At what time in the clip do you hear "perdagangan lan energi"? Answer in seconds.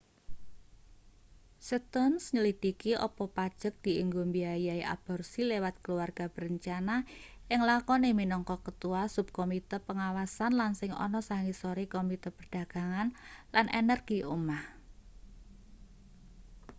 12.37-14.17